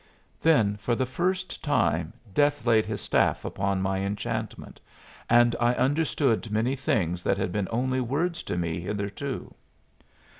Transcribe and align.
Then 0.41 0.77
for 0.77 0.95
the 0.95 1.05
first 1.05 1.63
time 1.63 2.13
Death 2.33 2.65
laid 2.65 2.87
his 2.87 3.01
staff 3.01 3.45
upon 3.45 3.83
my 3.83 3.99
enchantment, 3.99 4.81
and 5.29 5.55
I 5.59 5.75
understood 5.75 6.49
many 6.49 6.75
things 6.75 7.21
that 7.21 7.37
had 7.37 7.51
been 7.51 7.67
only 7.69 8.01
words 8.01 8.41
to 8.49 8.57
me 8.57 8.79
hitherto. 8.79 9.53